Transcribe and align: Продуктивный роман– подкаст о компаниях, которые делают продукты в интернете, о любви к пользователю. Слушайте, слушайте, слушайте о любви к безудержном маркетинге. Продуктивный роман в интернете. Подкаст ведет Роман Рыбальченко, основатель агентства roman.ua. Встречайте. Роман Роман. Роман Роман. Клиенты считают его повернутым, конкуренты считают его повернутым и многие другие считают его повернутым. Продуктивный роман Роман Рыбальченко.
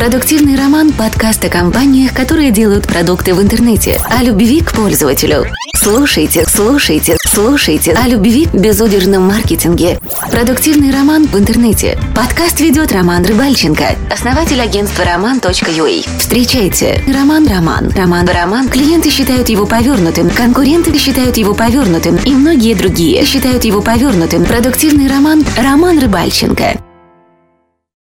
Продуктивный 0.00 0.56
роман– 0.56 0.92
подкаст 0.98 1.44
о 1.44 1.50
компаниях, 1.50 2.14
которые 2.14 2.52
делают 2.52 2.86
продукты 2.86 3.34
в 3.34 3.42
интернете, 3.42 4.00
о 4.08 4.22
любви 4.22 4.62
к 4.62 4.72
пользователю. 4.72 5.44
Слушайте, 5.76 6.46
слушайте, 6.48 7.18
слушайте 7.26 7.92
о 7.92 8.08
любви 8.08 8.46
к 8.46 8.54
безудержном 8.54 9.24
маркетинге. 9.28 9.98
Продуктивный 10.30 10.90
роман 10.90 11.26
в 11.26 11.38
интернете. 11.38 11.98
Подкаст 12.16 12.60
ведет 12.60 12.92
Роман 12.92 13.26
Рыбальченко, 13.26 13.94
основатель 14.10 14.62
агентства 14.62 15.02
roman.ua. 15.02 16.18
Встречайте. 16.18 17.04
Роман 17.06 17.46
Роман. 17.46 17.90
Роман 17.94 18.26
Роман. 18.26 18.70
Клиенты 18.70 19.10
считают 19.10 19.50
его 19.50 19.66
повернутым, 19.66 20.30
конкуренты 20.30 20.96
считают 20.96 21.36
его 21.36 21.52
повернутым 21.52 22.16
и 22.24 22.30
многие 22.30 22.72
другие 22.72 23.22
считают 23.26 23.64
его 23.64 23.82
повернутым. 23.82 24.46
Продуктивный 24.46 25.08
роман 25.08 25.44
Роман 25.58 25.98
Рыбальченко. 25.98 26.89